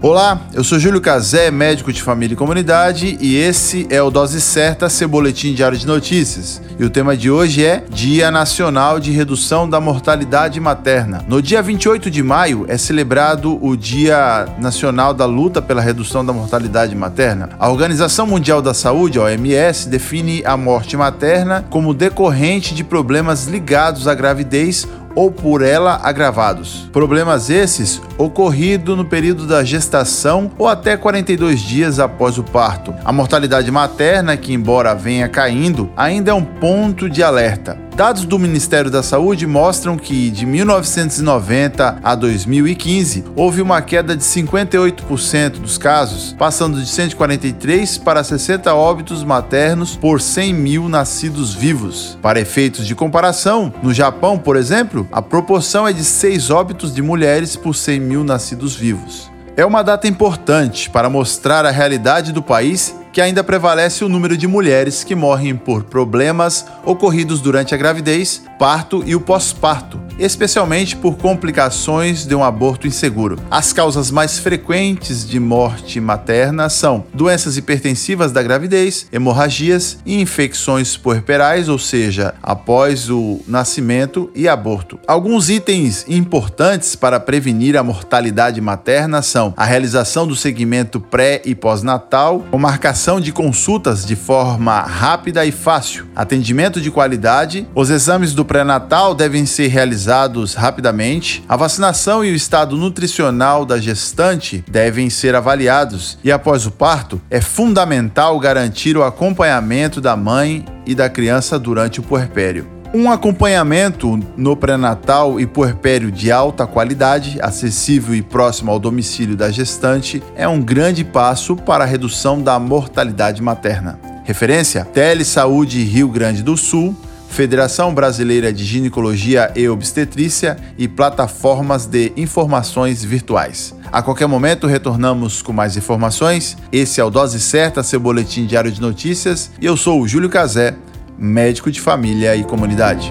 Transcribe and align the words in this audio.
Olá, 0.00 0.42
eu 0.54 0.62
sou 0.62 0.78
Júlio 0.78 1.00
Cazé, 1.00 1.50
médico 1.50 1.92
de 1.92 2.00
família 2.00 2.34
e 2.34 2.36
comunidade, 2.36 3.18
e 3.20 3.34
esse 3.34 3.84
é 3.90 4.00
o 4.00 4.12
Dose 4.12 4.40
Certa, 4.40 4.88
seu 4.88 5.08
boletim 5.08 5.52
diário 5.52 5.76
de 5.76 5.84
notícias. 5.88 6.62
E 6.78 6.84
o 6.84 6.90
tema 6.90 7.16
de 7.16 7.28
hoje 7.28 7.64
é 7.64 7.82
Dia 7.90 8.30
Nacional 8.30 9.00
de 9.00 9.10
Redução 9.10 9.68
da 9.68 9.80
Mortalidade 9.80 10.60
Materna. 10.60 11.24
No 11.26 11.42
dia 11.42 11.60
28 11.60 12.12
de 12.12 12.22
maio 12.22 12.64
é 12.68 12.78
celebrado 12.78 13.58
o 13.60 13.76
Dia 13.76 14.46
Nacional 14.60 15.12
da 15.12 15.26
Luta 15.26 15.60
pela 15.60 15.82
Redução 15.82 16.24
da 16.24 16.32
Mortalidade 16.32 16.94
Materna. 16.94 17.48
A 17.58 17.68
Organização 17.68 18.24
Mundial 18.24 18.62
da 18.62 18.72
Saúde, 18.72 19.18
a 19.18 19.22
OMS, 19.22 19.88
define 19.88 20.44
a 20.44 20.56
morte 20.56 20.96
materna 20.96 21.66
como 21.68 21.92
decorrente 21.92 22.72
de 22.72 22.84
problemas 22.84 23.46
ligados 23.46 24.06
à 24.06 24.14
gravidez 24.14 24.86
ou 25.18 25.32
por 25.32 25.62
ela 25.62 25.98
agravados. 26.04 26.88
Problemas 26.92 27.50
esses 27.50 28.00
ocorrido 28.16 28.94
no 28.94 29.04
período 29.04 29.48
da 29.48 29.64
gestação 29.64 30.48
ou 30.56 30.68
até 30.68 30.96
42 30.96 31.58
dias 31.58 31.98
após 31.98 32.38
o 32.38 32.44
parto. 32.44 32.94
A 33.04 33.12
mortalidade 33.12 33.68
materna, 33.68 34.36
que 34.36 34.52
embora 34.52 34.94
venha 34.94 35.28
caindo, 35.28 35.90
ainda 35.96 36.30
é 36.30 36.34
um 36.34 36.44
ponto 36.44 37.10
de 37.10 37.20
alerta. 37.20 37.87
Dados 37.98 38.24
do 38.24 38.38
Ministério 38.38 38.92
da 38.92 39.02
Saúde 39.02 39.44
mostram 39.44 39.96
que 39.96 40.30
de 40.30 40.46
1990 40.46 41.98
a 42.00 42.14
2015 42.14 43.24
houve 43.34 43.60
uma 43.60 43.82
queda 43.82 44.16
de 44.16 44.22
58% 44.22 45.58
dos 45.58 45.76
casos, 45.76 46.32
passando 46.38 46.80
de 46.80 46.86
143 46.86 47.98
para 47.98 48.22
60 48.22 48.72
óbitos 48.72 49.24
maternos 49.24 49.96
por 49.96 50.20
100 50.20 50.54
mil 50.54 50.88
nascidos 50.88 51.52
vivos. 51.52 52.16
Para 52.22 52.38
efeitos 52.38 52.86
de 52.86 52.94
comparação, 52.94 53.74
no 53.82 53.92
Japão, 53.92 54.38
por 54.38 54.54
exemplo, 54.54 55.04
a 55.10 55.20
proporção 55.20 55.84
é 55.84 55.92
de 55.92 56.04
6 56.04 56.50
óbitos 56.50 56.94
de 56.94 57.02
mulheres 57.02 57.56
por 57.56 57.74
100 57.74 57.98
mil 57.98 58.22
nascidos 58.22 58.76
vivos. 58.76 59.28
É 59.56 59.66
uma 59.66 59.82
data 59.82 60.06
importante 60.06 60.88
para 60.88 61.10
mostrar 61.10 61.66
a 61.66 61.72
realidade 61.72 62.30
do 62.30 62.44
país 62.44 62.94
que 63.18 63.22
ainda 63.22 63.42
prevalece 63.42 64.04
o 64.04 64.08
número 64.08 64.36
de 64.36 64.46
mulheres 64.46 65.02
que 65.02 65.16
morrem 65.16 65.56
por 65.56 65.82
problemas 65.82 66.64
ocorridos 66.84 67.40
durante 67.40 67.74
a 67.74 67.76
gravidez, 67.76 68.44
parto 68.60 69.02
e 69.04 69.16
o 69.16 69.20
pós-parto, 69.20 70.00
especialmente 70.18 70.96
por 70.96 71.16
complicações 71.16 72.26
de 72.26 72.34
um 72.34 72.42
aborto 72.42 72.86
inseguro. 72.86 73.38
As 73.50 73.72
causas 73.72 74.10
mais 74.10 74.38
frequentes 74.38 75.26
de 75.26 75.38
morte 75.38 76.00
materna 76.00 76.68
são 76.68 77.04
doenças 77.14 77.56
hipertensivas 77.56 78.32
da 78.32 78.42
gravidez, 78.42 79.06
hemorragias 79.12 79.98
e 80.04 80.20
infecções 80.20 80.96
puerperais, 80.96 81.68
ou 81.68 81.78
seja, 81.78 82.34
após 82.42 83.08
o 83.08 83.40
nascimento 83.46 84.30
e 84.34 84.48
aborto. 84.48 84.98
Alguns 85.06 85.48
itens 85.48 86.04
importantes 86.08 86.96
para 86.96 87.20
prevenir 87.20 87.76
a 87.76 87.82
mortalidade 87.82 88.60
materna 88.60 89.22
são 89.22 89.54
a 89.56 89.64
realização 89.64 90.26
do 90.26 90.34
segmento 90.34 91.00
pré 91.00 91.42
e 91.44 91.54
pós-natal, 91.54 92.44
com 92.50 92.58
marcação 92.58 93.20
de 93.20 93.32
consultas 93.32 94.04
de 94.04 94.16
forma 94.16 94.80
rápida 94.80 95.44
e 95.44 95.52
fácil, 95.52 96.06
atendimento 96.16 96.80
de 96.80 96.90
qualidade, 96.90 97.66
os 97.74 97.90
exames 97.90 98.32
do 98.32 98.44
pré-natal 98.44 99.14
devem 99.14 99.46
ser 99.46 99.68
realizados 99.68 100.07
realizados 100.08 100.54
rapidamente, 100.54 101.44
a 101.46 101.54
vacinação 101.54 102.24
e 102.24 102.32
o 102.32 102.34
estado 102.34 102.76
nutricional 102.76 103.66
da 103.66 103.78
gestante 103.78 104.64
devem 104.66 105.10
ser 105.10 105.34
avaliados 105.34 106.18
e 106.24 106.32
após 106.32 106.64
o 106.64 106.70
parto 106.70 107.20
é 107.28 107.42
fundamental 107.42 108.40
garantir 108.40 108.96
o 108.96 109.02
acompanhamento 109.02 110.00
da 110.00 110.16
mãe 110.16 110.64
e 110.86 110.94
da 110.94 111.10
criança 111.10 111.58
durante 111.58 112.00
o 112.00 112.02
puerpério. 112.02 112.66
Um 112.94 113.10
acompanhamento 113.10 114.18
no 114.34 114.56
pré-natal 114.56 115.38
e 115.38 115.46
puerpério 115.46 116.10
de 116.10 116.32
alta 116.32 116.66
qualidade, 116.66 117.38
acessível 117.42 118.14
e 118.14 118.22
próximo 118.22 118.70
ao 118.70 118.78
domicílio 118.78 119.36
da 119.36 119.50
gestante, 119.50 120.22
é 120.34 120.48
um 120.48 120.62
grande 120.62 121.04
passo 121.04 121.54
para 121.54 121.84
a 121.84 121.86
redução 121.86 122.40
da 122.40 122.58
mortalidade 122.58 123.42
materna. 123.42 124.00
Referência: 124.24 124.86
Telesaúde 124.86 125.84
Rio 125.84 126.08
Grande 126.08 126.42
do 126.42 126.56
Sul, 126.56 126.96
Federação 127.28 127.94
Brasileira 127.94 128.52
de 128.52 128.64
Ginecologia 128.64 129.52
e 129.54 129.68
Obstetrícia 129.68 130.56
e 130.76 130.88
plataformas 130.88 131.86
de 131.86 132.12
informações 132.16 133.04
virtuais. 133.04 133.74
A 133.92 134.02
qualquer 134.02 134.26
momento 134.26 134.66
retornamos 134.66 135.40
com 135.40 135.52
mais 135.52 135.76
informações. 135.76 136.56
Esse 136.72 137.00
é 137.00 137.04
o 137.04 137.10
Dose 137.10 137.38
Certa, 137.38 137.82
seu 137.82 138.00
boletim 138.00 138.44
diário 138.44 138.72
de 138.72 138.80
notícias, 138.80 139.50
e 139.60 139.66
eu 139.66 139.76
sou 139.76 140.00
o 140.00 140.08
Júlio 140.08 140.28
Cazé, 140.28 140.74
médico 141.16 141.70
de 141.70 141.80
família 141.80 142.34
e 142.34 142.42
comunidade. 142.42 143.10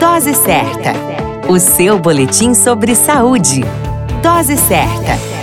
Dose 0.00 0.34
Certa, 0.34 0.92
o 1.48 1.58
seu 1.58 1.98
boletim 1.98 2.54
sobre 2.54 2.94
saúde. 2.94 3.62
Dose 4.22 4.56
Certa. 4.56 5.33